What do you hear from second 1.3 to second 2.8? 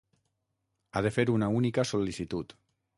una única sol·licitud.